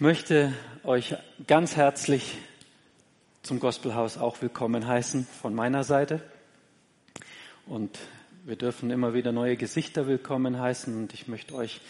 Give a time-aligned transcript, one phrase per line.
[0.00, 1.14] Ich möchte euch
[1.46, 2.38] ganz herzlich
[3.42, 6.22] zum Gospelhaus auch willkommen heißen von meiner Seite.
[7.66, 7.98] Und
[8.46, 10.96] wir dürfen immer wieder neue Gesichter willkommen heißen.
[10.96, 11.82] Und ich möchte euch,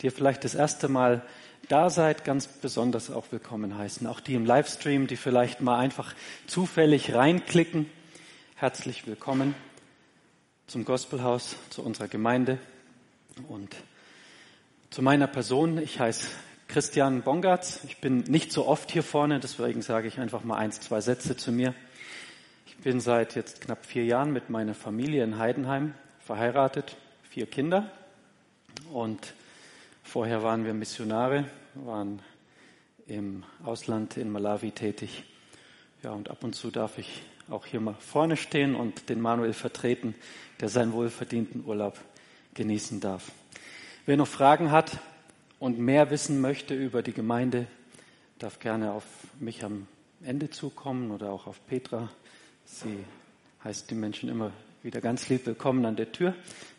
[0.00, 1.22] die ihr vielleicht das erste Mal
[1.68, 4.06] da seid, ganz besonders auch willkommen heißen.
[4.06, 6.14] Auch die im Livestream, die vielleicht mal einfach
[6.46, 7.90] zufällig reinklicken.
[8.54, 9.56] Herzlich willkommen
[10.68, 12.58] zum Gospelhaus, zu unserer Gemeinde
[13.48, 13.74] und
[14.90, 15.78] zu meiner Person.
[15.78, 16.28] Ich heiße
[16.68, 17.80] Christian Bongatz.
[17.84, 21.36] Ich bin nicht so oft hier vorne, deswegen sage ich einfach mal eins, zwei Sätze
[21.36, 21.74] zu mir.
[22.66, 26.96] Ich bin seit jetzt knapp vier Jahren mit meiner Familie in Heidenheim verheiratet,
[27.30, 27.90] vier Kinder
[28.92, 29.32] und
[30.02, 32.20] vorher waren wir Missionare, waren
[33.06, 35.24] im Ausland in Malawi tätig.
[36.02, 39.52] Ja, und ab und zu darf ich auch hier mal vorne stehen und den Manuel
[39.52, 40.14] vertreten,
[40.60, 41.98] der seinen wohlverdienten Urlaub
[42.54, 43.30] genießen darf.
[44.04, 44.98] Wer noch Fragen hat
[45.58, 47.66] und mehr wissen möchte über die Gemeinde,
[48.38, 49.04] darf gerne auf
[49.40, 49.86] mich am
[50.22, 52.10] Ende zukommen oder auch auf Petra.
[52.64, 53.04] Sie
[53.64, 56.34] heißt die Menschen immer wieder ganz lieb willkommen an der Tür,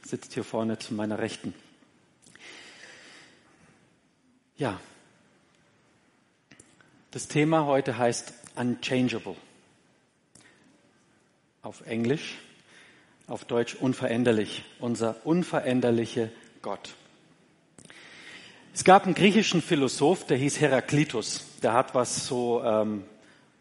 [0.06, 1.54] sitzt hier vorne zu meiner Rechten.
[4.58, 4.80] Ja,
[7.12, 9.36] das Thema heute heißt Unchangeable.
[11.62, 12.38] Auf Englisch,
[13.28, 16.30] auf Deutsch unveränderlich, unser unveränderlicher
[16.62, 16.96] Gott.
[18.78, 21.44] Es gab einen griechischen Philosoph, der hieß Heraklitus.
[21.64, 23.06] Der hat was so, ähm,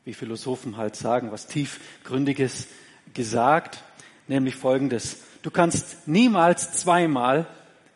[0.05, 2.67] wie Philosophen halt sagen, was tiefgründiges
[3.15, 3.83] gesagt,
[4.29, 5.21] nämlich Folgendes.
[5.41, 7.47] Du kannst niemals zweimal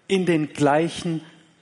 [0.09, 1.21] in den gleichen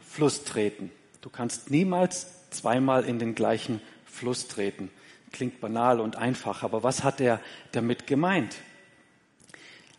[0.09, 0.92] Fluss treten.
[1.23, 4.92] Du kannst niemals zweimal in den gleichen Fluss treten.
[5.33, 7.41] Klingt banal und einfach, aber was hat er
[7.73, 8.55] damit gemeint?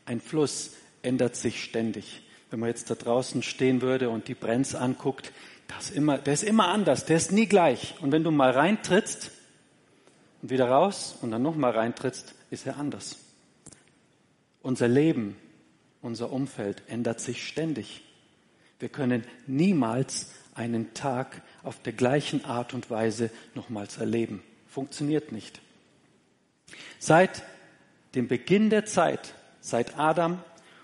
[0.06, 0.72] Ein Fluss
[1.02, 2.22] ändert sich ständig.
[2.50, 5.32] Wenn man jetzt da draußen stehen würde und die Brenz anguckt,
[5.70, 7.96] das immer, der ist immer anders, der ist nie gleich.
[8.02, 9.32] Und wenn du mal reintrittst
[10.42, 13.18] und wieder raus und dann nochmal reintrittst, ist er anders.
[14.62, 15.38] Unser Leben,
[16.02, 18.02] unser Umfeld ändert sich ständig.
[18.80, 24.42] Wir können niemals einen Tag auf der gleichen Art und Weise nochmals erleben.
[24.68, 25.62] Funktioniert nicht.
[26.98, 27.44] Seit
[28.16, 30.42] dem Beginn der Zeit, seit Adam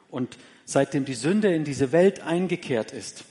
[0.09, 3.25] und seitdem die Sünde in diese Welt eingekehrt ist,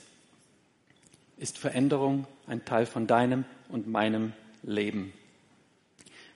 [1.37, 5.13] ist Veränderung ein Teil von deinem und meinem Leben.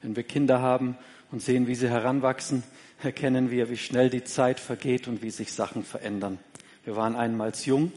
[0.02, 0.98] Wenn wir Kinder haben
[1.32, 2.64] und sehen, wie sie heranwachsen,
[3.04, 6.40] erkennen wir, wie schnell die Zeit vergeht und wie sich Sachen verändern.
[6.84, 7.92] Wir waren einmals jung,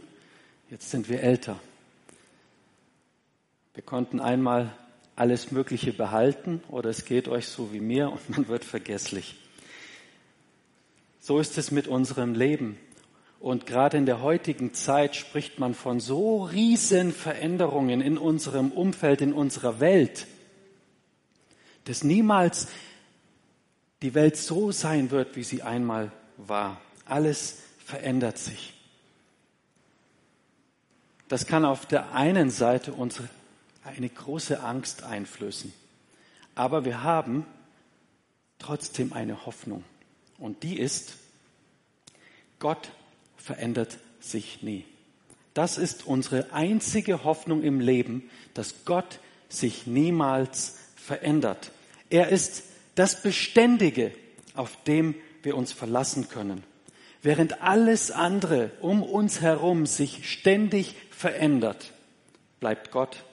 [0.71, 1.59] jetzt sind wir älter.
[3.75, 4.73] Wir konnten einmal
[5.17, 9.37] alles Mögliche behalten oder es geht euch so wie mir und man wird vergesslich.
[11.21, 12.79] So ist es mit unserem Leben.
[13.43, 19.21] Und gerade in der heutigen Zeit spricht man von so riesen Veränderungen in unserem Umfeld,
[19.21, 20.29] in unserer Welt,
[21.83, 22.69] dass niemals
[24.01, 26.81] die Welt so sein wird, wie sie einmal war.
[27.05, 28.75] Alles verändert sich.
[31.27, 33.29] Das kann auf der einen Seite unsere,
[33.83, 35.73] eine große Angst einflößen.
[36.55, 37.45] Aber wir haben
[38.61, 39.83] trotzdem eine Hoffnung.
[40.39, 41.17] Und die ist,
[42.61, 42.93] Gott
[43.43, 44.85] verändert sich nie.
[45.55, 51.73] Das ist unsere einzige Hoffnung im Leben, dass Gott sich niemals verändert.
[52.09, 52.65] Er ist
[52.95, 54.13] das Beständige,
[54.55, 56.63] auf dem wir uns verlassen können.
[57.23, 61.93] Während alles andere um uns herum sich ständig verändert,
[62.61, 63.25] bleibt Gott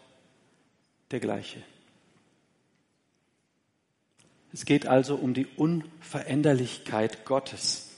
[1.12, 1.62] der gleiche.
[4.52, 7.88] Es geht also um die Unveränderlichkeit Gottes.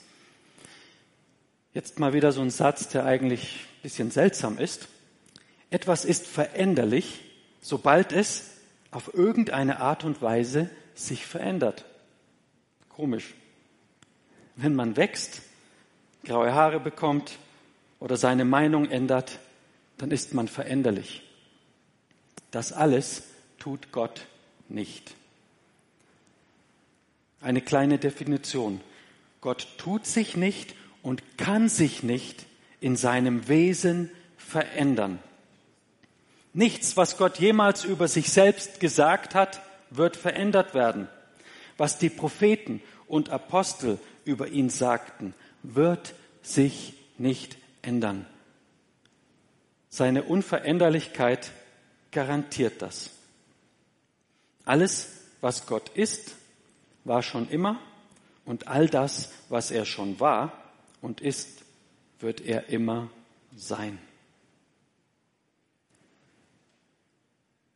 [1.74, 4.88] Jetzt mal wieder so ein Satz, der eigentlich ein bisschen seltsam ist.
[5.70, 7.24] Etwas ist veränderlich,
[7.62, 8.50] sobald es
[8.90, 11.86] auf irgendeine Art und Weise sich verändert.
[12.90, 13.32] Komisch.
[14.54, 15.40] Wenn man wächst,
[16.24, 17.38] graue Haare bekommt
[18.00, 19.38] oder seine Meinung ändert,
[19.96, 21.22] dann ist man veränderlich.
[22.50, 23.22] Das alles
[23.58, 24.26] tut Gott
[24.68, 25.14] nicht.
[27.40, 28.82] Eine kleine Definition.
[29.40, 32.46] Gott tut sich nicht und kann sich nicht
[32.80, 35.18] in seinem Wesen verändern.
[36.52, 41.08] Nichts, was Gott jemals über sich selbst gesagt hat, wird verändert werden.
[41.78, 48.26] Was die Propheten und Apostel über ihn sagten, wird sich nicht ändern.
[49.88, 51.52] Seine Unveränderlichkeit
[52.10, 53.10] garantiert das.
[54.64, 55.08] Alles,
[55.40, 56.34] was Gott ist,
[57.04, 57.80] war schon immer
[58.44, 60.61] und all das, was er schon war,
[61.02, 61.64] und ist,
[62.20, 63.10] wird er immer
[63.54, 63.98] sein.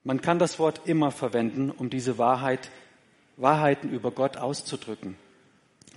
[0.04, 2.70] Man kann das Wort immer verwenden, um diese Wahrheit,
[3.36, 5.16] Wahrheiten über Gott auszudrücken.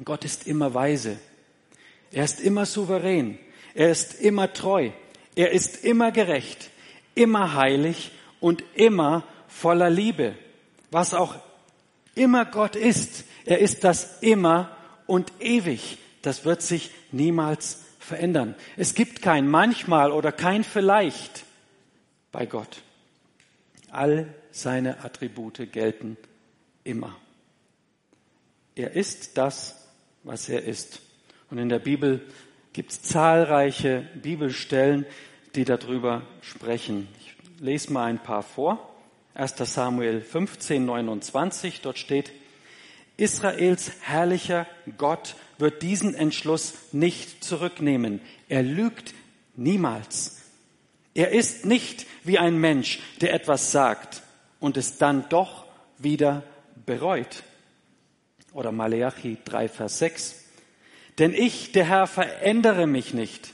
[0.03, 1.19] Gott ist immer weise.
[2.11, 3.37] Er ist immer souverän.
[3.75, 4.89] Er ist immer treu.
[5.35, 6.71] Er ist immer gerecht,
[7.13, 10.35] immer heilig und immer voller Liebe.
[10.89, 11.35] Was auch
[12.15, 14.75] immer Gott ist, er ist das immer
[15.05, 15.99] und ewig.
[16.21, 18.55] Das wird sich niemals verändern.
[18.77, 21.45] Es gibt kein manchmal oder kein vielleicht
[22.31, 22.81] bei Gott.
[23.91, 26.17] All seine Attribute gelten
[26.83, 27.15] immer.
[28.75, 29.87] Er ist das,
[30.23, 31.01] was er ist.
[31.49, 32.21] Und in der Bibel
[32.73, 35.05] gibt es zahlreiche Bibelstellen,
[35.55, 37.07] die darüber sprechen.
[37.19, 38.95] Ich lese mal ein paar vor.
[39.33, 39.55] 1.
[39.57, 42.31] Samuel 15, 29, dort steht,
[43.19, 44.65] Israels herrlicher
[44.97, 48.21] Gott wird diesen Entschluss nicht zurücknehmen.
[48.47, 49.13] Er lügt
[49.55, 50.37] niemals.
[51.13, 54.23] Er ist nicht wie ein Mensch, der etwas sagt
[54.59, 55.65] und es dann doch
[55.97, 56.43] wieder
[56.85, 57.43] bereut.
[58.53, 60.35] Oder Maleachi 3, Vers 6.
[61.17, 63.53] Denn ich, der Herr, verändere mich nicht.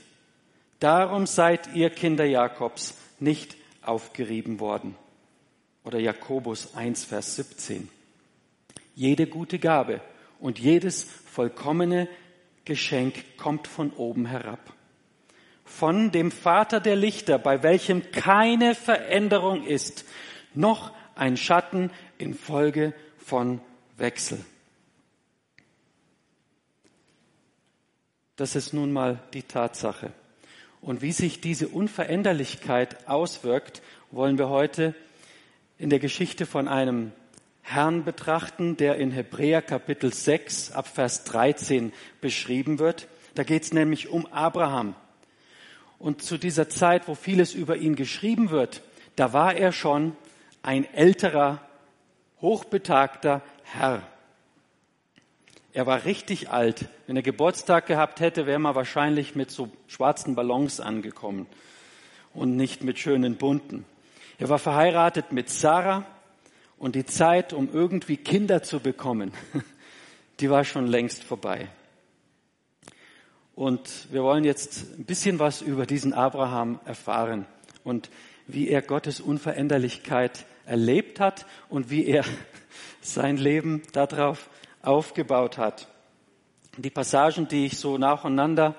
[0.78, 4.94] Darum seid ihr Kinder Jakobs nicht aufgerieben worden.
[5.84, 7.88] Oder Jakobus 1, Vers 17.
[8.96, 10.00] Jede gute Gabe
[10.40, 12.08] und jedes vollkommene
[12.64, 14.72] Geschenk kommt von oben herab.
[15.66, 20.06] Von dem Vater der Lichter, bei welchem keine Veränderung ist,
[20.54, 23.60] noch ein Schatten infolge von
[23.98, 24.42] Wechsel.
[28.36, 30.10] Das ist nun mal die Tatsache.
[30.80, 34.94] Und wie sich diese Unveränderlichkeit auswirkt, wollen wir heute
[35.78, 37.12] in der Geschichte von einem
[37.68, 43.08] Herrn betrachten, der in Hebräer Kapitel 6 ab Vers 13 beschrieben wird.
[43.34, 44.94] Da geht es nämlich um Abraham.
[45.98, 48.82] Und zu dieser Zeit, wo vieles über ihn geschrieben wird,
[49.16, 50.16] da war er schon
[50.62, 51.60] ein älterer,
[52.40, 54.02] hochbetagter Herr.
[55.72, 56.86] Er war richtig alt.
[57.08, 61.46] Wenn er Geburtstag gehabt hätte, wäre man wahrscheinlich mit so schwarzen Ballons angekommen
[62.32, 63.84] und nicht mit schönen bunten.
[64.38, 66.04] Er war verheiratet mit Sarah
[66.78, 69.32] und die Zeit, um irgendwie Kinder zu bekommen,
[70.40, 71.68] die war schon längst vorbei.
[73.54, 77.46] Und wir wollen jetzt ein bisschen was über diesen Abraham erfahren
[77.84, 78.10] und
[78.46, 82.24] wie er Gottes Unveränderlichkeit erlebt hat und wie er
[83.00, 84.50] sein Leben darauf
[84.82, 85.88] aufgebaut hat.
[86.76, 88.74] Die Passagen, die ich so nacheinander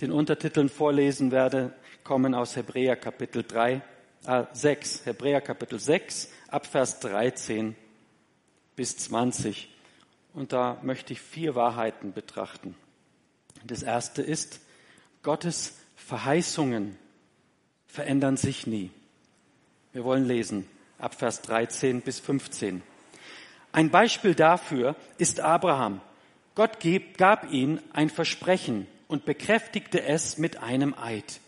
[0.00, 1.72] den Untertiteln vorlesen werde,
[2.02, 3.80] kommen aus Hebräer Kapitel 3,
[4.26, 7.76] äh 6, Hebräer Kapitel 6, ab Vers 13
[8.76, 9.68] bis 20.
[10.34, 12.74] Und da möchte ich vier Wahrheiten betrachten.
[13.64, 14.60] Das erste ist,
[15.22, 16.98] Gottes Verheißungen
[17.86, 18.90] verändern sich nie.
[19.92, 22.82] Wir wollen lesen ab Vers 13 bis 15.
[23.72, 26.00] Ein Beispiel dafür ist Abraham.
[26.54, 26.78] Gott
[27.16, 31.40] gab ihm ein Versprechen und bekräftigte es mit einem Eid.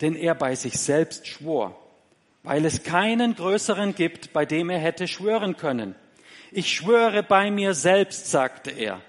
[0.00, 1.78] Denn er bei sich selbst schwor,
[2.48, 5.94] weil es keinen größeren gibt, bei dem er hätte schwören können.
[6.50, 9.02] Ich schwöre bei mir selbst, sagte er,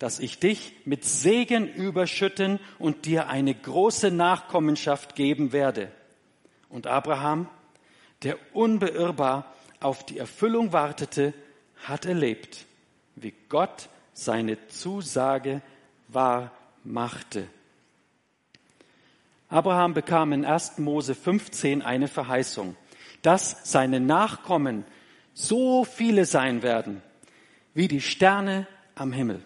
[0.00, 5.92] dass ich dich mit Segen überschütten und dir eine große Nachkommenschaft geben werde.
[6.70, 7.48] Und Abraham,
[8.24, 11.34] der unbeirrbar auf die Erfüllung wartete,
[11.84, 12.66] hat erlebt,
[13.14, 15.62] wie Gott seine Zusage
[16.08, 16.50] wahr
[16.82, 17.46] machte.
[19.52, 20.78] Abraham bekam in 1.
[20.78, 22.76] Mose 15 eine Verheißung,
[23.22, 24.84] dass seine Nachkommen
[25.34, 27.02] so viele sein werden
[27.74, 29.42] wie die Sterne am Himmel.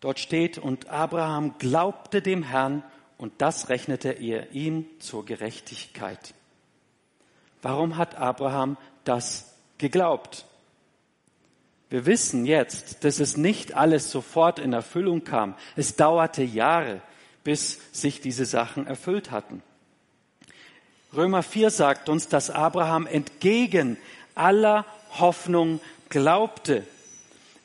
[0.00, 2.82] Dort steht, und Abraham glaubte dem Herrn
[3.18, 6.34] und das rechnete er ihm zur Gerechtigkeit.
[7.60, 10.44] Warum hat Abraham das geglaubt.
[11.88, 15.56] Wir wissen jetzt, dass es nicht alles sofort in Erfüllung kam.
[15.74, 17.02] Es dauerte Jahre,
[17.44, 19.62] bis sich diese Sachen erfüllt hatten.
[21.14, 23.96] Römer 4 sagt uns, dass Abraham entgegen
[24.34, 24.86] aller
[25.18, 26.86] Hoffnung glaubte.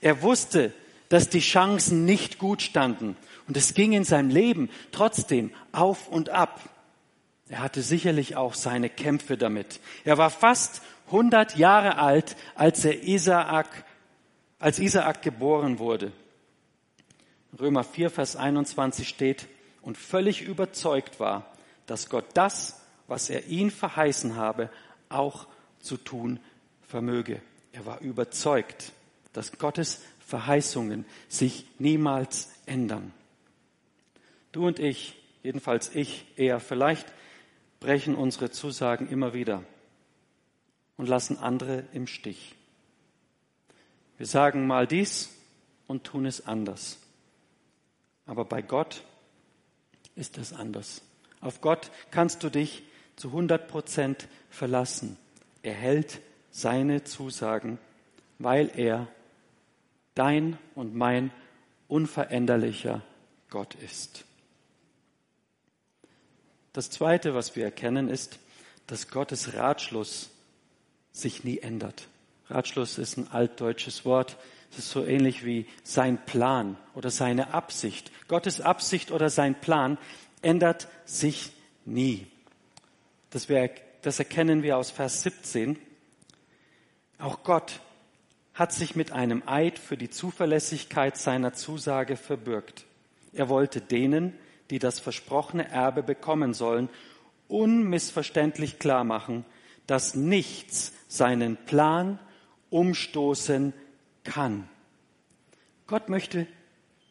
[0.02, 0.74] Er wusste,
[1.10, 3.16] dass die Chancen nicht gut standen.
[3.48, 6.60] Und es ging in seinem Leben trotzdem auf und ab.
[7.48, 9.80] Er hatte sicherlich auch seine Kämpfe damit.
[10.04, 13.86] Er war fast 100 Jahre alt, als er Isaak,
[14.58, 16.12] als Isaak geboren wurde.
[17.60, 19.48] Römer 4, Vers 21 steht,
[19.86, 24.70] und völlig überzeugt war, dass Gott das, was er ihn verheißen habe,
[25.08, 25.48] auch
[25.80, 26.40] zu tun
[26.82, 27.42] vermöge.
[27.72, 28.92] Er war überzeugt,
[29.32, 33.14] dass Gottes Verheißungen sich niemals ändern.
[34.52, 37.06] Du und ich, jedenfalls ich eher, vielleicht
[37.80, 39.64] brechen unsere Zusagen immer wieder.
[40.98, 42.56] und lassen andere im Stich.
[44.18, 45.30] Wir sagen mal dies
[45.88, 47.00] und tun es anders.
[48.26, 49.04] Aber bei Gott
[50.16, 51.02] ist es anders.
[51.42, 52.84] Auf Gott kannst du dich
[53.16, 55.18] zu 100 Prozent verlassen.
[55.64, 57.78] Er hält seine Zusagen,
[58.40, 59.08] weil er
[60.16, 61.32] dein und mein
[61.88, 63.02] unveränderlicher
[63.50, 64.26] Gott ist.
[66.74, 68.40] Das Zweite, was wir erkennen, ist,
[68.88, 70.30] dass Gottes Ratschluss
[71.12, 72.08] sich nie ändert.
[72.50, 74.38] Ratschluss ist ein altdeutsches Wort.
[74.72, 78.12] Es ist so ähnlich wie sein Plan oder seine Absicht.
[78.28, 79.98] Gottes Absicht oder sein Plan
[80.42, 81.52] ändert sich
[81.86, 82.28] nie.
[83.30, 83.70] Das, wir,
[84.02, 85.78] das erkennen wir aus Vers 17.
[87.20, 87.80] Auch Gott
[88.54, 92.86] hat sich mit einem Eid für die Zuverlässigkeit seiner Zusage verbürgt.
[93.34, 94.34] Er wollte denen,
[94.70, 96.90] die das versprochene Erbe bekommen sollen,
[97.48, 99.46] unmissverständlich klar machen,
[99.88, 102.20] dass nichts seinen Plan
[102.70, 103.74] umstoßen
[104.26, 104.68] kann.
[105.88, 106.48] Gott möchte,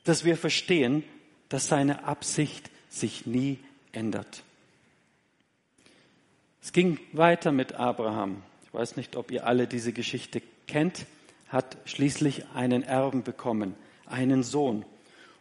[0.05, 1.03] dass wir verstehen,
[1.49, 3.59] dass seine Absicht sich nie
[3.93, 4.43] ändert.
[6.61, 8.43] Es ging weiter mit Abraham.
[8.67, 11.07] Ich weiß nicht, ob ihr alle diese Geschichte kennt
[11.55, 14.85] hat schließlich einen Erben bekommen, einen Sohn.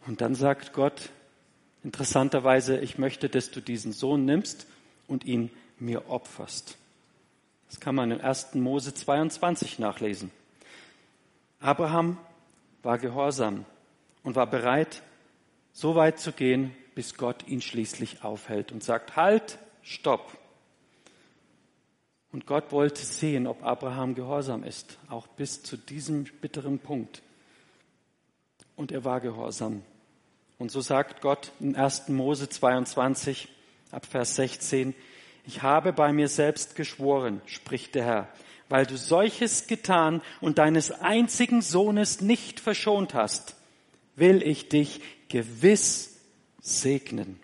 [0.06, 1.10] Und dann sagt Gott
[1.84, 4.68] interessanterweise, ich möchte, dass du diesen Sohn nimmst
[5.08, 5.50] und ihn
[5.80, 6.77] mir opferst.
[7.68, 8.53] Das kann man in 1.
[8.53, 10.30] Mose 22 nachlesen.
[11.63, 12.17] Abraham
[12.82, 13.65] war gehorsam
[14.22, 15.01] und war bereit,
[15.72, 20.38] so weit zu gehen, bis Gott ihn schließlich aufhält und sagt, halt, stopp.
[22.34, 27.22] Und Gott wollte sehen, ob Abraham gehorsam ist, auch bis zu diesem bitteren Punkt.
[28.75, 29.84] Und er war gehorsam.
[30.58, 32.10] Und so sagt Gott in 1.
[32.10, 33.48] Mose 22
[33.89, 34.93] ab Vers 16,
[35.46, 38.27] ich habe bei mir selbst geschworen, spricht der Herr,
[38.74, 43.56] weil du solches getan und deines einzigen Sohnes nicht verschont hast,
[44.15, 45.00] will ich dich
[45.30, 46.18] gewiss
[46.60, 47.39] segnen.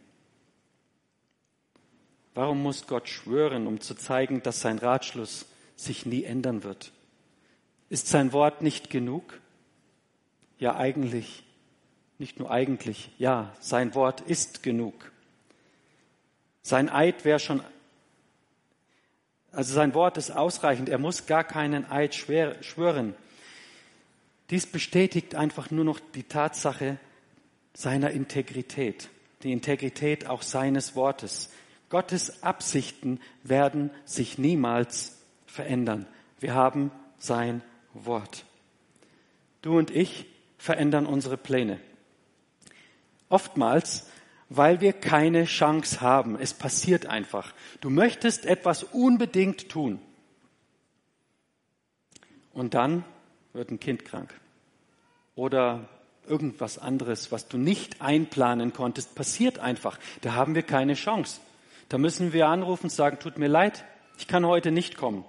[2.33, 5.45] Warum muss Gott schwören, um zu zeigen, dass sein Ratschluss
[5.75, 6.91] sich nie ändern wird?
[7.89, 9.39] Ist sein Wort nicht genug?
[10.57, 11.43] Ja, eigentlich.
[12.17, 13.11] Nicht nur eigentlich.
[13.19, 15.11] Ja, sein Wort ist genug.
[16.63, 17.61] Sein Eid wäre schon,
[19.51, 20.89] also sein Wort ist ausreichend.
[20.89, 23.15] Er muss gar keinen Eid schwören.
[24.49, 26.97] Dies bestätigt einfach nur noch die Tatsache
[27.73, 29.09] seiner Integrität,
[29.43, 31.49] die Integrität auch seines Wortes.
[31.89, 36.07] Gottes Absichten werden sich niemals verändern.
[36.39, 37.61] Wir haben sein
[37.93, 38.45] Wort.
[39.61, 40.25] Du und ich
[40.57, 41.79] verändern unsere Pläne.
[43.29, 44.08] Oftmals,
[44.49, 46.37] weil wir keine Chance haben.
[46.39, 47.53] Es passiert einfach.
[47.81, 49.99] Du möchtest etwas unbedingt tun.
[52.53, 53.05] Und dann
[53.53, 54.33] wird ein Kind krank.
[55.35, 55.87] Oder
[56.27, 59.99] irgendwas anderes, was du nicht einplanen konntest, passiert einfach.
[60.21, 61.39] Da haben wir keine Chance.
[61.87, 63.85] Da müssen wir anrufen und sagen, tut mir leid,
[64.17, 65.25] ich kann heute nicht kommen.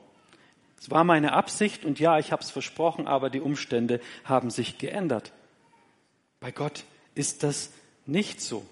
[0.78, 4.78] Es war meine Absicht und ja, ich habe es versprochen, aber die Umstände haben sich
[4.78, 5.32] geändert.
[6.40, 6.84] Bei Gott
[7.14, 7.70] ist das
[8.06, 8.66] nicht so.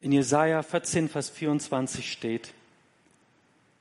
[0.00, 2.54] In Jesaja 14, Vers 24 steht,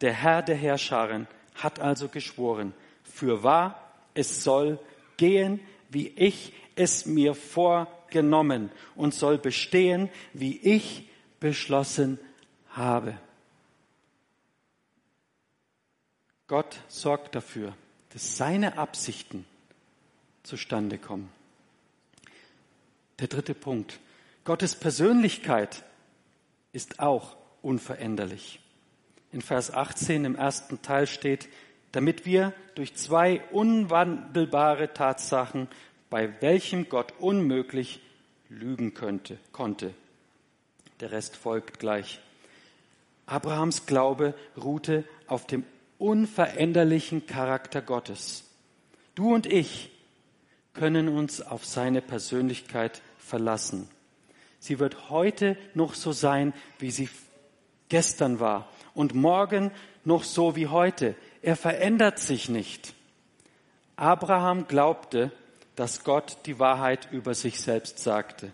[0.01, 4.79] der Herr der Herrscharen hat also geschworen, für wahr, es soll
[5.17, 5.59] gehen,
[5.89, 11.09] wie ich es mir vorgenommen und soll bestehen, wie ich
[11.39, 12.19] beschlossen
[12.69, 13.17] habe.
[16.47, 17.73] Gott sorgt dafür,
[18.13, 19.45] dass seine Absichten
[20.43, 21.29] zustande kommen.
[23.19, 23.99] Der dritte Punkt.
[24.45, 25.83] Gottes Persönlichkeit
[26.77, 28.59] ist auch unveränderlich.
[29.31, 31.49] In Vers 18 im ersten Teil steht,
[31.91, 35.69] damit wir durch zwei unwandelbare Tatsachen,
[36.11, 37.99] bei welchem Gott unmöglich
[38.47, 39.95] lügen könnte, konnte,
[40.99, 42.19] der Rest folgt gleich.
[43.25, 45.63] Abrahams Glaube ruhte auf dem
[45.97, 48.43] unveränderlichen Charakter Gottes.
[49.15, 49.89] Du und ich
[50.75, 53.89] können uns auf seine Persönlichkeit verlassen.
[54.59, 57.09] Sie wird heute noch so sein, wie sie
[57.89, 59.71] gestern war und morgen
[60.03, 61.15] noch so wie heute.
[61.41, 62.93] Er verändert sich nicht.
[63.95, 65.31] Abraham glaubte,
[65.75, 68.51] dass Gott die Wahrheit über sich selbst sagte.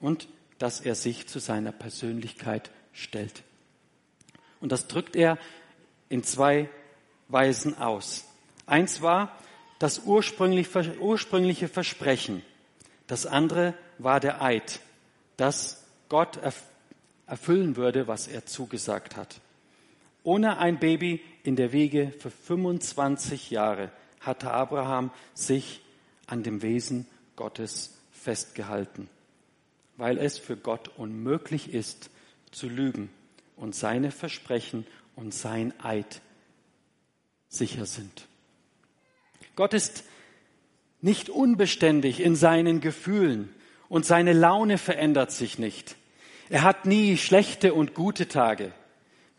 [0.00, 3.42] Und dass er sich zu seiner Persönlichkeit stellt.
[4.60, 5.38] Und das drückt er
[6.08, 6.68] in zwei
[7.28, 8.26] Weisen aus.
[8.66, 9.36] Eins war
[9.78, 12.42] das ursprüngliche Versprechen.
[13.06, 14.80] Das andere war der Eid,
[15.40, 16.38] dass Gott
[17.26, 19.40] erfüllen würde, was er zugesagt hat.
[20.22, 25.80] Ohne ein Baby in der Wiege für 25 Jahre hatte Abraham sich
[26.26, 27.06] an dem Wesen
[27.36, 29.08] Gottes festgehalten,
[29.96, 32.10] weil es für Gott unmöglich ist,
[32.50, 33.08] zu lügen
[33.56, 36.20] und seine Versprechen und sein Eid
[37.48, 38.26] sicher sind.
[39.56, 40.04] Gott ist
[41.00, 43.54] nicht unbeständig in seinen Gefühlen
[43.90, 45.96] und seine Laune verändert sich nicht.
[46.48, 48.72] Er hat nie schlechte und gute Tage.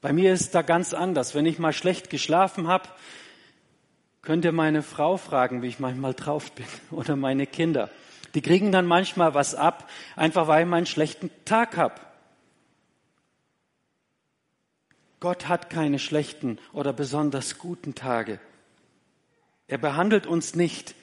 [0.01, 1.33] Bei mir ist da ganz anders.
[1.33, 2.89] Wenn ich mal schlecht geschlafen habe,
[4.21, 7.89] könnt ihr meine Frau fragen, wie ich manchmal drauf bin oder meine Kinder.
[8.35, 11.95] Die kriegen dann manchmal was ab, einfach weil ich mal einen schlechten Tag habe.
[15.21, 18.39] Gott hat keine schlechten oder besonders guten Tage.
[19.67, 20.93] Er behandelt uns nicht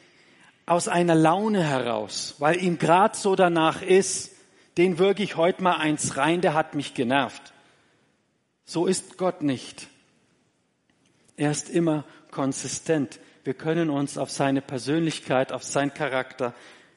[0.71, 4.33] aus einer Laune heraus, weil ihm grad so danach ist,
[4.77, 7.53] den würge ich heute mal eins rein, der hat mich genervt.
[8.65, 9.89] So ist Gott nicht.
[11.37, 13.19] Er ist immer konsistent.
[13.45, 16.55] Wir können uns auf seine Persönlichkeit, auf seinen Charakter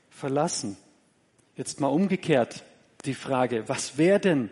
[0.10, 0.78] verlassen.
[1.56, 2.63] Jetzt mal umgekehrt
[3.06, 4.50] die Frage, was wäre denn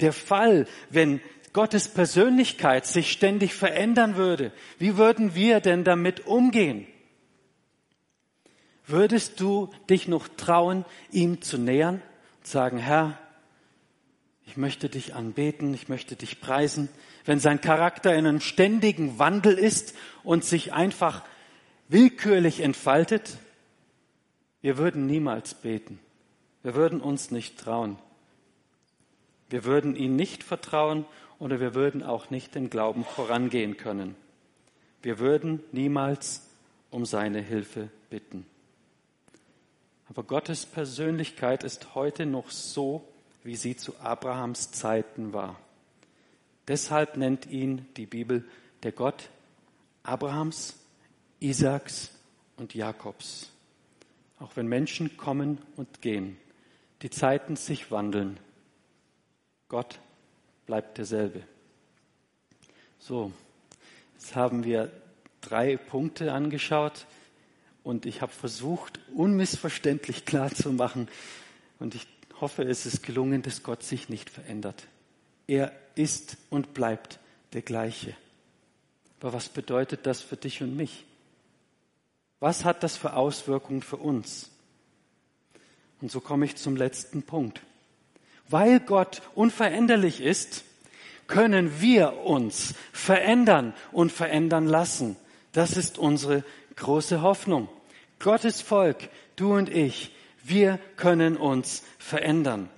[0.00, 1.20] der Fall, wenn
[1.52, 4.52] Gottes Persönlichkeit sich ständig verändern würde?
[4.78, 6.86] Wie würden wir denn damit umgehen?
[8.90, 12.02] Würdest du dich noch trauen, ihm zu nähern
[12.38, 13.18] und sagen, Herr,
[14.46, 16.88] ich möchte dich anbeten, ich möchte dich preisen,
[17.24, 19.94] wenn sein Charakter in einem ständigen Wandel ist
[20.24, 21.22] und sich einfach
[21.88, 23.38] willkürlich entfaltet,
[24.62, 25.98] wir würden niemals beten.
[26.62, 27.96] Wir würden uns nicht trauen.
[29.48, 31.04] Wir würden ihn nicht vertrauen
[31.38, 34.14] oder wir würden auch nicht im Glauben vorangehen können.
[35.02, 36.48] Wir würden niemals
[36.90, 38.46] um seine Hilfe bitten.
[40.10, 43.08] Aber Gottes Persönlichkeit ist heute noch so
[43.42, 45.58] wie sie zu Abrahams Zeiten war.
[46.68, 48.44] Deshalb nennt ihn die Bibel
[48.82, 49.30] der Gott
[50.02, 50.78] Abrahams,
[51.38, 52.10] Isaaks
[52.56, 53.50] und Jakobs.
[54.40, 56.36] Auch wenn Menschen kommen und gehen,
[57.02, 58.38] die Zeiten sich wandeln,
[59.68, 60.00] Gott
[60.66, 61.42] bleibt derselbe.
[62.98, 63.32] So,
[64.14, 64.90] jetzt haben wir
[65.40, 67.06] drei Punkte angeschaut
[67.82, 71.08] und ich habe versucht, unmissverständlich klar zu machen,
[71.78, 72.06] und ich
[72.40, 74.86] hoffe, es ist gelungen, dass Gott sich nicht verändert.
[75.46, 77.18] Er ist und bleibt
[77.54, 78.14] der gleiche.
[79.20, 81.04] Aber was bedeutet das für dich und mich?
[82.38, 84.50] Was hat das für Auswirkungen für uns?
[86.00, 87.60] Und so komme ich zum letzten Punkt.
[88.48, 90.64] Weil Gott unveränderlich ist,
[91.26, 95.16] können wir uns verändern und verändern lassen.
[95.52, 96.44] Das ist unsere
[96.80, 97.68] große Hoffnung.
[98.18, 100.12] Gottes Volk, du und ich,
[100.42, 102.68] wir können uns verändern.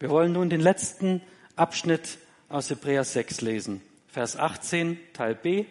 [0.00, 1.20] Wir wollen nun den letzten
[1.54, 2.18] Abschnitt
[2.48, 3.82] aus Hebräer 6 lesen.
[4.08, 5.66] Vers 18, Teil B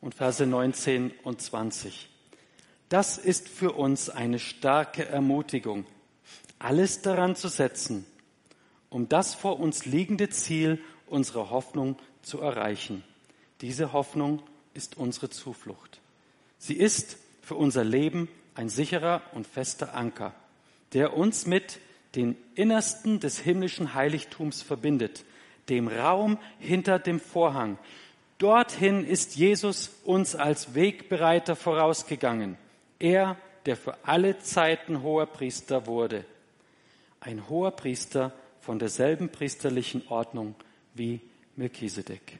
[0.00, 2.08] und Verse 19 und 20.
[2.88, 5.84] Das ist für uns eine starke Ermutigung,
[6.58, 8.06] alles daran zu setzen,
[8.88, 13.04] um das vor uns liegende Ziel unserer Hoffnung zu erreichen.
[13.60, 14.42] Diese Hoffnung
[14.74, 16.00] ist unsere Zuflucht.
[16.58, 20.34] Sie ist für unser Leben ein sicherer und fester Anker,
[20.92, 21.78] der uns mit
[22.14, 25.24] den Innersten des himmlischen Heiligtums verbindet,
[25.68, 27.78] dem Raum hinter dem Vorhang.
[28.38, 32.56] Dorthin ist Jesus uns als Wegbereiter vorausgegangen.
[32.98, 36.24] Er, der für alle Zeiten hoher Priester wurde.
[37.20, 40.54] Ein hoher Priester von derselben priesterlichen Ordnung
[40.94, 41.20] wie
[41.56, 42.38] Melchisedek.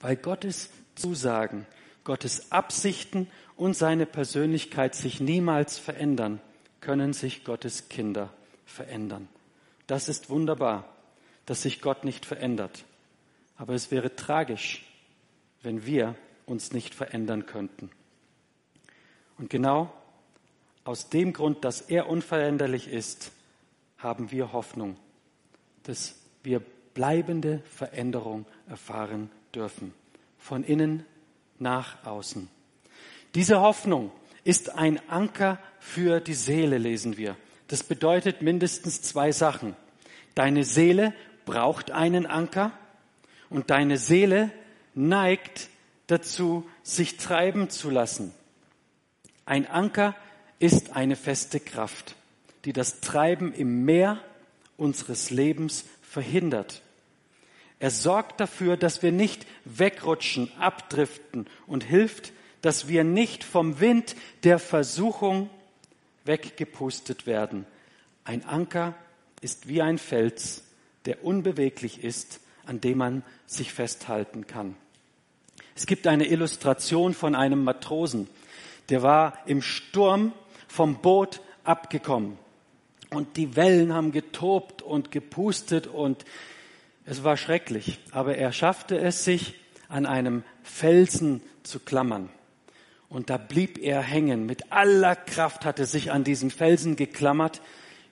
[0.00, 1.66] Weil Gottes Zusagen,
[2.08, 6.40] Gottes Absichten und seine Persönlichkeit sich niemals verändern,
[6.80, 8.32] können sich Gottes Kinder
[8.64, 9.28] verändern.
[9.86, 10.88] Das ist wunderbar,
[11.44, 12.86] dass sich Gott nicht verändert.
[13.58, 14.86] Aber es wäre tragisch,
[15.60, 16.14] wenn wir
[16.46, 17.90] uns nicht verändern könnten.
[19.36, 19.92] Und genau
[20.84, 23.32] aus dem Grund, dass er unveränderlich ist,
[23.98, 24.96] haben wir Hoffnung,
[25.82, 26.62] dass wir
[26.94, 29.92] bleibende Veränderung erfahren dürfen,
[30.38, 31.04] von innen
[31.58, 32.48] nach außen.
[33.34, 34.10] Diese Hoffnung
[34.44, 37.36] ist ein Anker für die Seele, lesen wir.
[37.68, 39.76] Das bedeutet mindestens zwei Sachen.
[40.34, 41.12] Deine Seele
[41.44, 42.72] braucht einen Anker
[43.50, 44.50] und deine Seele
[44.94, 45.68] neigt
[46.06, 48.32] dazu, sich treiben zu lassen.
[49.44, 50.14] Ein Anker
[50.58, 52.16] ist eine feste Kraft,
[52.64, 54.20] die das Treiben im Meer
[54.76, 56.82] unseres Lebens verhindert.
[57.80, 64.16] Er sorgt dafür, dass wir nicht wegrutschen, abdriften und hilft, dass wir nicht vom Wind
[64.42, 65.48] der Versuchung
[66.24, 67.66] weggepustet werden.
[68.24, 68.94] Ein Anker
[69.40, 70.64] ist wie ein Fels,
[71.04, 74.76] der unbeweglich ist, an dem man sich festhalten kann.
[75.74, 78.28] Es gibt eine Illustration von einem Matrosen,
[78.88, 80.32] der war im Sturm
[80.66, 82.38] vom Boot abgekommen.
[83.10, 86.24] Und die Wellen haben getobt und gepustet und
[87.08, 87.98] es war schrecklich.
[88.10, 89.54] Aber er schaffte es, sich
[89.88, 92.28] an einem Felsen zu klammern.
[93.08, 94.44] Und da blieb er hängen.
[94.44, 97.62] Mit aller Kraft hatte sich an diesen Felsen geklammert,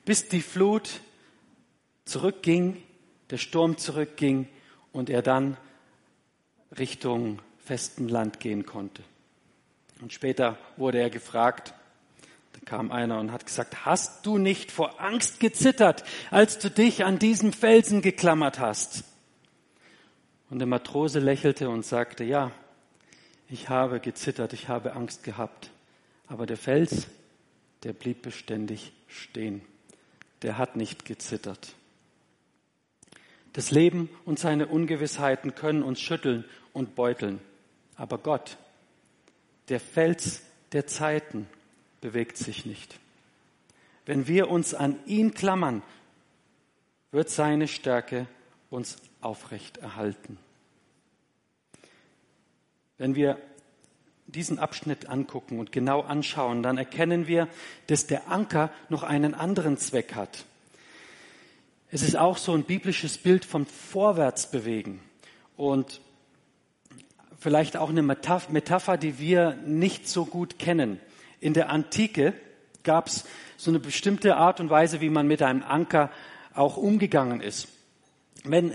[0.07, 1.01] bis die Flut
[2.07, 2.83] zurückging,
[3.29, 4.49] der Sturm zurückging
[4.93, 5.59] und er dann
[6.79, 9.03] Richtung festen Land gehen konnte.
[10.01, 11.75] Und später wurde er gefragt,
[12.67, 17.19] kam einer und hat gesagt, hast du nicht vor Angst gezittert, als du dich an
[17.19, 19.05] diesem Felsen geklammert hast?
[20.51, 22.53] Und der Matrose lächelte und sagte, ja,
[23.49, 25.71] ich habe gezittert, ich habe Angst gehabt.
[26.27, 27.07] Aber der Fels,
[27.85, 29.63] der blieb beständig stehen.
[30.43, 31.75] Der hat nicht gezittert.
[33.53, 37.41] Das Leben und seine Ungewissheiten können uns schütteln und beuteln.
[37.95, 38.59] Aber Gott,
[39.69, 41.49] der Fels der Zeiten,
[42.07, 43.01] bewegt sich nicht.
[44.05, 45.83] Wenn wir uns an ihn klammern,
[47.11, 48.29] wird seine Stärke
[48.71, 50.39] uns aufrecht erhalten.
[52.97, 53.41] Wenn wir
[54.29, 57.49] diesen Abschnitt angucken und genau anschauen, dann erkennen wir,
[57.89, 60.45] dass der Anker noch einen anderen Zweck hat.
[61.91, 65.01] Es ist auch so ein biblisches Bild vom Vorwärtsbewegen
[65.57, 66.01] und
[67.41, 71.01] vielleicht auch eine Metapher, die wir nicht so gut kennen.
[71.41, 72.35] In der Antike
[72.83, 73.25] gab es
[73.57, 76.11] so eine bestimmte Art und Weise, wie man mit einem Anker
[76.55, 77.69] auch umgegangen ist.
[78.45, 78.73] Wenn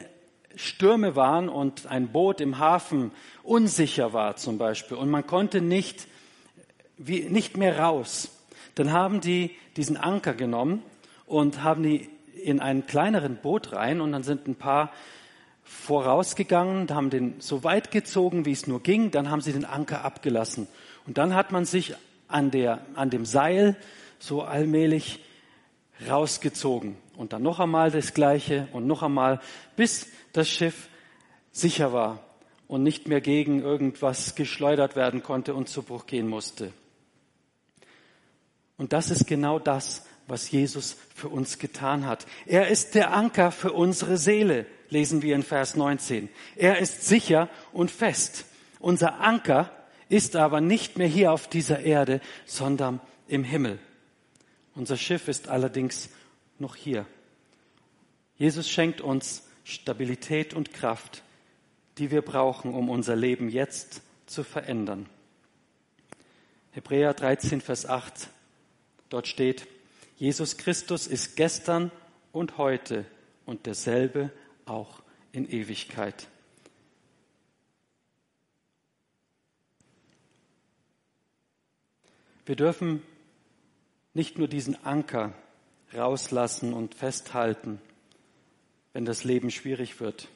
[0.56, 3.12] Stürme waren und ein Boot im Hafen
[3.44, 6.08] unsicher war zum Beispiel und man konnte nicht,
[6.98, 8.30] wie, nicht mehr raus,
[8.76, 10.84] dann haben die diesen Anker genommen
[11.26, 12.10] und haben die
[12.44, 14.92] in einen kleineren Boot rein und dann sind ein paar
[15.64, 20.04] vorausgegangen, haben den so weit gezogen, wie es nur ging, dann haben sie den Anker
[20.04, 20.68] abgelassen.
[21.08, 21.96] Und dann hat man sich
[22.34, 23.76] an, der, an dem Seil
[24.20, 25.20] so allmählich
[26.10, 26.98] rausgezogen.
[27.16, 29.40] Und dann noch einmal das Gleiche und noch einmal,
[29.76, 30.90] bis das Schiff
[31.52, 32.20] sicher war
[32.68, 36.72] und nicht mehr gegen irgendwas geschleudert werden konnte und zu Bruch gehen musste.
[38.78, 42.26] Und das ist genau das, was Jesus für uns getan hat.
[42.46, 46.30] Er ist der Anker für unsere Seele, lesen wir in Vers 19.
[46.56, 48.46] Er ist sicher und fest.
[48.80, 49.70] Unser Anker
[50.12, 53.80] ist aber nicht mehr hier auf dieser Erde, sondern im Himmel.
[54.76, 56.10] Unser Schiff ist allerdings
[56.60, 57.06] noch hier.
[58.36, 61.24] Jesus schenkt uns Stabilität und Kraft,
[61.98, 65.08] die wir brauchen, um unser Leben jetzt zu verändern.
[66.72, 68.28] Hebräer 13, Vers 8,
[69.10, 69.66] dort steht,
[70.18, 71.90] Jesus Christus ist gestern
[72.34, 73.06] und heute
[73.46, 74.30] und derselbe
[74.66, 76.28] auch in Ewigkeit.
[82.52, 83.02] Wir dürfen
[84.14, 85.32] nicht nur diesen Anker
[85.94, 87.80] rauslassen und festhalten,
[88.92, 90.28] wenn das Leben schwierig wird.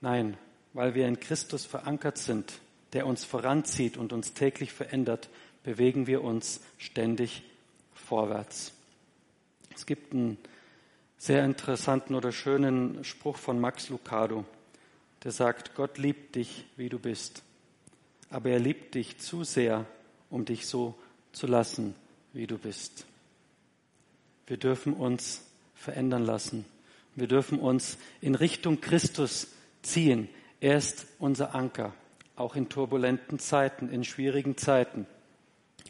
[0.00, 0.36] Nein,
[0.74, 2.60] weil wir in Christus verankert sind,
[2.92, 5.28] der uns voranzieht und uns täglich verändert,
[5.64, 7.42] bewegen wir uns ständig
[7.94, 8.72] vorwärts.
[9.74, 10.38] Es gibt einen
[11.16, 14.44] sehr interessanten oder schönen Spruch von Max Lucado,
[15.24, 17.42] der sagt, Gott liebt dich, wie du bist,
[18.30, 19.84] aber er liebt dich zu sehr,
[20.30, 20.94] um dich so
[21.32, 21.94] zu lassen,
[22.32, 23.06] wie du bist.
[24.46, 25.42] Wir dürfen uns
[25.74, 26.64] verändern lassen.
[27.14, 29.48] Wir dürfen uns in Richtung Christus
[29.82, 30.28] ziehen.
[30.60, 31.94] Er ist unser Anker,
[32.36, 35.06] auch in turbulenten Zeiten, in schwierigen Zeiten.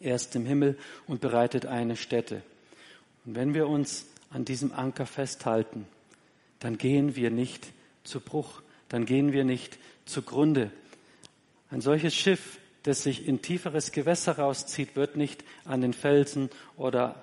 [0.01, 2.43] Er ist im Himmel und bereitet eine Stätte.
[3.25, 5.87] Und wenn wir uns an diesem Anker festhalten,
[6.61, 7.69] dann gehen wir nicht
[8.05, 10.71] zu Bruch, dann gehen wir nicht zugrunde.
[11.71, 17.23] Ein solches Schiff, das sich in tieferes Gewässer rauszieht, wird nicht an den Felsen oder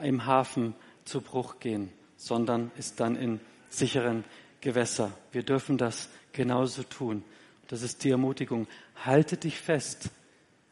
[0.00, 4.24] im Hafen zu Bruch gehen sondern ist dann in sicheren
[4.60, 5.12] Gewässer.
[5.32, 7.22] Wir dürfen das genauso tun.
[7.68, 8.66] Das ist die Ermutigung.
[9.04, 10.10] Halte dich fest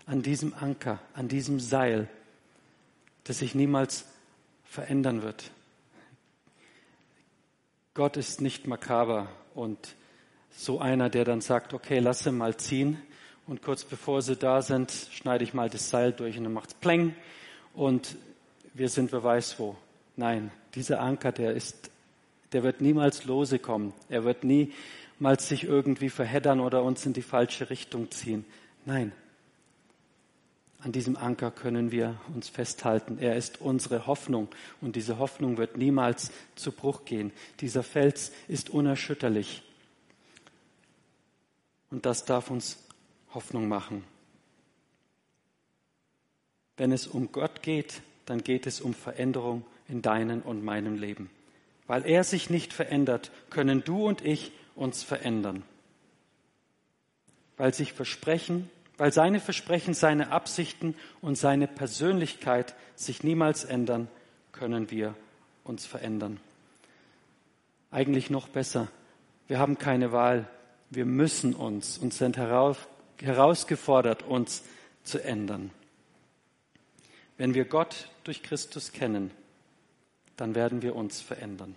[0.07, 2.09] an diesem Anker, an diesem Seil,
[3.25, 4.07] das sich niemals
[4.65, 5.51] verändern wird.
[7.95, 9.95] Gott ist nicht makaber und
[10.51, 13.01] so einer, der dann sagt, okay, lasse mal ziehen
[13.47, 16.75] und kurz bevor sie da sind, schneide ich mal das Seil durch und dann macht's
[16.75, 17.15] pleng
[17.75, 18.17] und
[18.73, 19.77] wir sind wer weiß wo.
[20.17, 21.91] Nein, dieser Anker, der ist,
[22.53, 23.93] der wird niemals lose kommen.
[24.09, 28.45] Er wird niemals sich irgendwie verheddern oder uns in die falsche Richtung ziehen.
[28.85, 29.13] Nein.
[30.81, 33.17] An diesem Anker können wir uns festhalten.
[33.19, 34.49] Er ist unsere Hoffnung
[34.83, 37.33] und diese Hoffnung wird niemals zu Bruch gehen.
[37.61, 39.63] Dieser Fels ist unerschütterlich.
[41.91, 42.84] Und das darf uns
[43.35, 44.05] Hoffnung machen.
[46.77, 51.31] Wenn es um Gott geht, dann geht es um Veränderung in deinem und meinem Leben.
[51.87, 55.63] Weil er sich nicht verändert, können du und ich uns verändern.
[57.57, 64.09] Weil sich Versprechen, weil seine Versprechen, seine Absichten und seine Persönlichkeit sich niemals ändern,
[64.53, 65.15] können wir
[65.63, 66.41] uns verändern.
[67.91, 68.89] Eigentlich noch besser.
[69.47, 70.49] Wir haben keine Wahl.
[70.91, 72.39] Wir müssen uns und sind
[73.23, 74.63] herausgefordert, uns
[75.03, 75.71] zu ändern.
[77.37, 79.31] Wenn wir Gott durch Christus kennen,
[80.37, 81.77] dann werden wir uns verändern.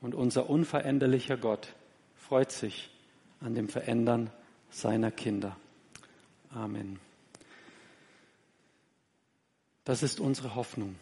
[0.00, 1.74] Und unser unveränderlicher Gott
[2.16, 2.90] freut sich
[3.40, 4.30] an dem Verändern
[4.70, 5.56] seiner Kinder.
[6.50, 6.98] Amen.
[9.84, 10.96] Das ist unsere Hoffnung.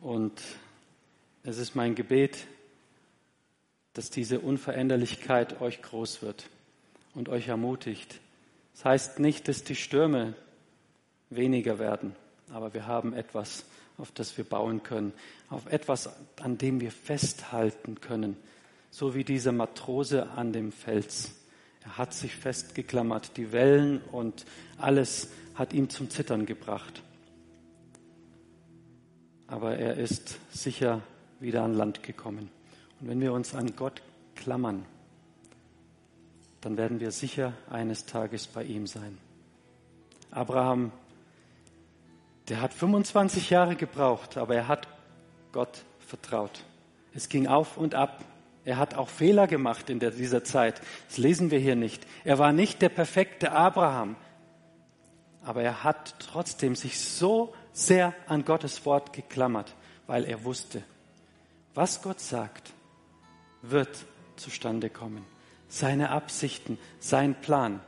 [0.00, 0.40] Und
[1.42, 2.46] es ist mein Gebet,
[3.92, 6.48] dass diese Unveränderlichkeit euch groß wird
[7.14, 8.20] und euch ermutigt.
[8.74, 10.34] Das heißt nicht, dass die Stürme
[11.28, 12.14] weniger werden,
[12.52, 13.64] aber wir haben etwas,
[13.98, 15.12] auf das wir bauen können,
[15.48, 18.36] auf etwas, an dem wir festhalten können,
[18.90, 21.32] so wie dieser Matrose an dem Fels.
[21.82, 24.44] Er hat sich festgeklammert, die Wellen und
[24.78, 27.02] alles hat ihm zum Zittern gebracht.
[29.46, 31.02] Aber er ist sicher
[31.40, 32.50] wieder an Land gekommen.
[33.00, 34.02] Und wenn wir uns an Gott
[34.36, 34.84] klammern,
[36.60, 39.18] dann werden wir sicher eines Tages bei ihm sein.
[40.30, 40.92] Abraham,
[42.48, 44.88] der hat 25 Jahre gebraucht, aber er hat
[45.52, 46.64] Gott vertraut.
[47.14, 48.24] Es ging auf und ab.
[48.64, 50.80] Er hat auch Fehler gemacht in dieser Zeit.
[51.08, 52.06] Das lesen wir hier nicht.
[52.24, 54.16] Er war nicht der perfekte Abraham,
[55.42, 59.74] aber er hat trotzdem sich so sehr an Gottes Wort geklammert,
[60.06, 60.82] weil er wusste,
[61.74, 62.72] was Gott sagt,
[63.62, 64.04] wird
[64.36, 65.24] zustande kommen.
[65.70, 67.80] Seine Absichten, sein Plan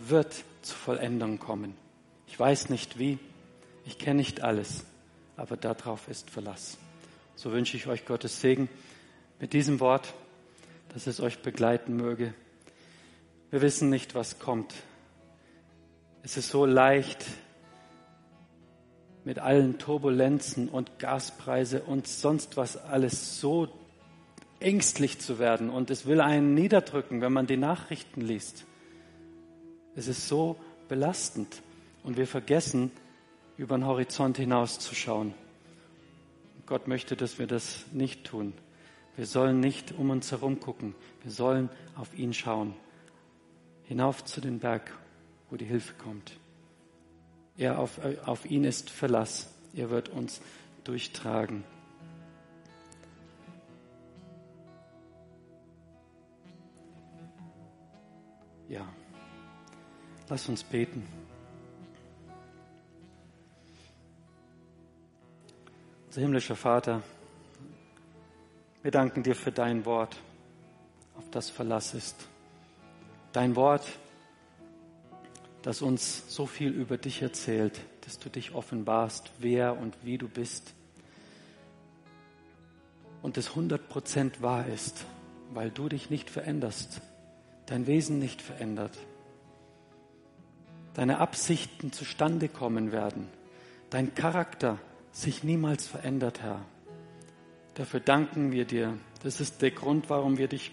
[0.00, 1.76] wird zur Vollendung kommen.
[2.26, 3.20] Ich weiß nicht wie,
[3.86, 4.84] ich kenne nicht alles,
[5.36, 6.76] aber darauf ist Verlass.
[7.36, 8.68] So wünsche ich euch Gottes Segen
[9.38, 10.12] mit diesem Wort,
[10.92, 12.34] dass es euch begleiten möge.
[13.52, 14.74] Wir wissen nicht, was kommt.
[16.24, 17.24] Es ist so leicht,
[19.24, 23.68] mit allen Turbulenzen und Gaspreise und sonst was alles so
[24.64, 28.64] ängstlich zu werden und es will einen niederdrücken, wenn man die Nachrichten liest.
[29.94, 30.56] Es ist so
[30.88, 31.62] belastend
[32.02, 32.90] und wir vergessen,
[33.56, 35.34] über den Horizont hinauszuschauen.
[36.66, 38.52] Gott möchte, dass wir das nicht tun.
[39.16, 40.94] Wir sollen nicht um uns herum gucken.
[41.22, 42.74] Wir sollen auf ihn schauen.
[43.84, 44.92] Hinauf zu den Berg,
[45.50, 46.32] wo die Hilfe kommt.
[47.56, 49.52] Er auf, auf ihn ist Verlass.
[49.74, 50.40] Er wird uns
[50.82, 51.64] durchtragen.
[60.34, 61.06] Lass uns beten.
[66.06, 67.04] Unser himmlischer Vater,
[68.82, 70.16] wir danken dir für dein Wort,
[71.16, 72.26] auf das Verlass ist.
[73.30, 73.86] Dein Wort,
[75.62, 80.28] das uns so viel über dich erzählt, dass du dich offenbarst, wer und wie du
[80.28, 80.74] bist.
[83.22, 85.06] Und das 100% wahr ist,
[85.52, 87.02] weil du dich nicht veränderst,
[87.66, 88.98] dein Wesen nicht verändert,
[90.94, 93.28] deine Absichten zustande kommen werden,
[93.90, 94.78] dein Charakter
[95.12, 96.64] sich niemals verändert, Herr.
[97.74, 98.96] Dafür danken wir dir.
[99.22, 100.72] Das ist der Grund, warum wir dich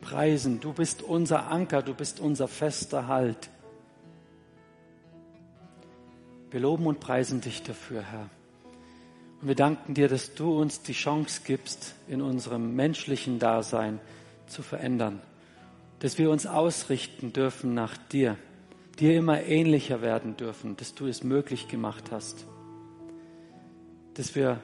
[0.00, 0.60] preisen.
[0.60, 3.50] Du bist unser Anker, du bist unser fester Halt.
[6.50, 8.30] Wir loben und preisen dich dafür, Herr.
[9.40, 13.98] Und wir danken dir, dass du uns die Chance gibst, in unserem menschlichen Dasein
[14.46, 15.20] zu verändern.
[15.98, 18.36] Dass wir uns ausrichten dürfen nach dir,
[18.98, 22.46] dir immer ähnlicher werden dürfen, dass du es möglich gemacht hast.
[24.14, 24.60] Dass wir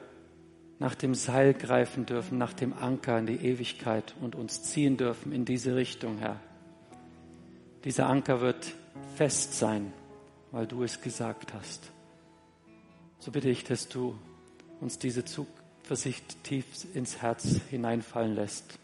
[0.79, 5.31] nach dem Seil greifen dürfen, nach dem Anker in die Ewigkeit und uns ziehen dürfen
[5.31, 6.39] in diese Richtung, Herr.
[7.83, 8.73] Dieser Anker wird
[9.15, 9.93] fest sein
[10.53, 11.91] weil du es gesagt hast.
[13.17, 14.15] So bitte ich, dass du
[14.79, 18.77] uns diese Zuversicht tief ins Herz hineinfallen lässt,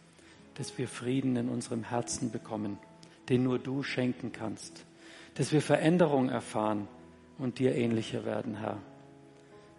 [0.56, 2.80] dass wir Frieden in unserem Herzen bekommen,
[3.30, 4.84] den nur du schenken kannst,
[5.36, 6.88] dass wir Veränderung erfahren
[7.38, 8.78] und dir ähnlicher werden, Herr,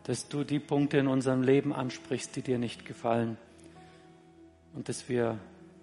[0.04, 3.36] dass du die Punkte in unserem Leben ansprichst, die dir nicht gefallen
[4.74, 5.38] und dass wir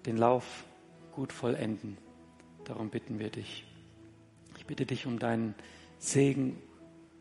[0.05, 0.65] den Lauf
[1.13, 1.97] gut vollenden.
[2.65, 3.65] Darum bitten wir dich.
[4.57, 5.55] Ich bitte dich um deinen
[5.99, 6.57] Segen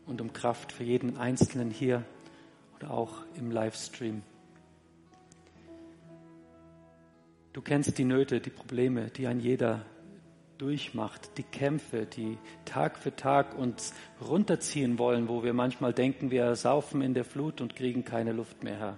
[0.05, 2.03] und um Kraft für jeden Einzelnen hier
[2.77, 4.23] oder auch im Livestream.
[7.53, 9.85] Du kennst die Nöte, die Probleme, die ein jeder
[10.57, 16.55] durchmacht, die Kämpfe, die Tag für Tag uns runterziehen wollen, wo wir manchmal denken, wir
[16.55, 18.97] saufen in der Flut und kriegen keine Luft mehr, Herr.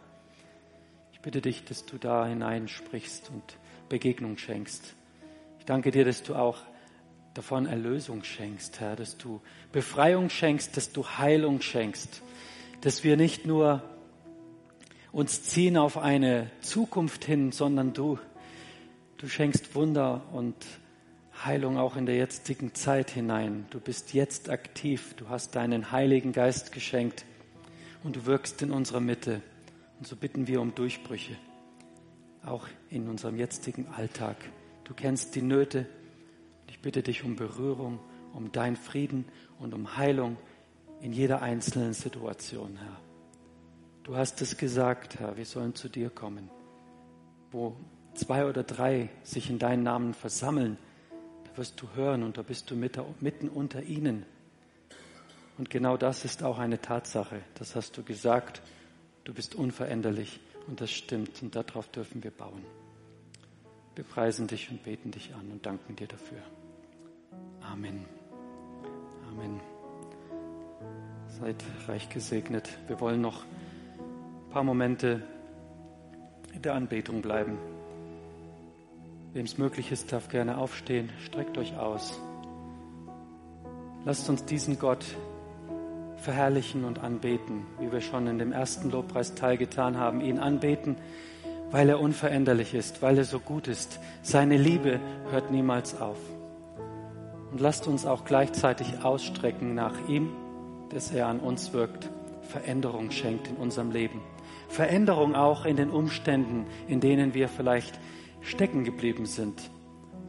[1.13, 3.57] Ich bitte dich, dass du da hineinsprichst und
[3.89, 4.95] Begegnung schenkst.
[5.59, 6.57] Ich danke dir, dass du auch
[7.33, 9.41] davon Erlösung schenkst, Herr, dass du
[9.71, 12.21] Befreiung schenkst, dass du Heilung schenkst,
[12.81, 13.83] dass wir nicht nur
[15.11, 18.19] uns ziehen auf eine Zukunft hin, sondern du,
[19.17, 20.55] du schenkst Wunder und
[21.45, 23.65] Heilung auch in der jetzigen Zeit hinein.
[23.69, 27.25] Du bist jetzt aktiv, du hast deinen Heiligen Geist geschenkt
[28.03, 29.41] und du wirkst in unserer Mitte.
[29.99, 31.35] Und so bitten wir um Durchbrüche,
[32.45, 34.37] auch in unserem jetzigen Alltag.
[34.83, 35.85] Du kennst die Nöte.
[36.67, 37.99] Ich bitte dich um Berührung,
[38.33, 39.25] um dein Frieden
[39.59, 40.37] und um Heilung
[41.01, 42.99] in jeder einzelnen Situation, Herr.
[44.03, 46.49] Du hast es gesagt, Herr, wir sollen zu dir kommen.
[47.51, 47.77] Wo
[48.13, 50.77] zwei oder drei sich in deinen Namen versammeln,
[51.49, 54.25] da wirst du hören und da bist du mitten unter ihnen.
[55.57, 57.41] Und genau das ist auch eine Tatsache.
[57.55, 58.61] Das hast du gesagt.
[59.25, 62.63] Du bist unveränderlich und das stimmt und darauf dürfen wir bauen.
[63.95, 66.41] Wir preisen dich und beten dich an und danken dir dafür.
[67.61, 68.05] Amen.
[69.29, 69.59] Amen.
[71.27, 72.69] Seid reich gesegnet.
[72.87, 75.21] Wir wollen noch ein paar Momente
[76.53, 77.57] in der Anbetung bleiben.
[79.33, 81.09] Wem es möglich ist, darf gerne aufstehen.
[81.23, 82.19] Streckt euch aus.
[84.03, 85.05] Lasst uns diesen Gott
[86.17, 90.21] verherrlichen und anbeten, wie wir schon in dem ersten Lobpreisteil getan haben.
[90.21, 90.95] Ihn anbeten,
[91.69, 93.99] weil er unveränderlich ist, weil er so gut ist.
[94.23, 96.17] Seine Liebe hört niemals auf.
[97.51, 100.31] Und lasst uns auch gleichzeitig ausstrecken nach ihm,
[100.89, 102.09] dass er an uns wirkt,
[102.41, 104.21] Veränderung schenkt in unserem Leben.
[104.69, 107.99] Veränderung auch in den Umständen, in denen wir vielleicht
[108.41, 109.69] stecken geblieben sind,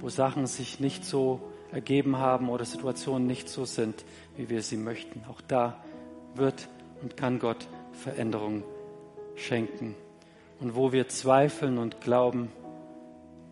[0.01, 1.41] wo Sachen sich nicht so
[1.73, 4.05] ergeben haben oder Situationen nicht so sind,
[4.37, 5.23] wie wir sie möchten.
[5.29, 5.83] Auch da
[6.35, 6.69] wird
[7.03, 8.63] und kann Gott Veränderung
[9.37, 9.95] schenken.
[10.59, 12.51] Und wo wir zweifeln und glauben,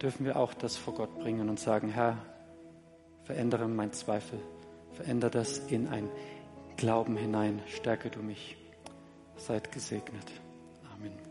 [0.02, 2.18] dürfen wir auch das vor Gott bringen und sagen, Herr,
[3.24, 4.38] verändere mein Zweifel,
[4.92, 6.08] verändere das in ein
[6.76, 8.56] Glauben hinein, stärke du mich.
[9.36, 10.26] Seid gesegnet.
[10.94, 11.27] Amen.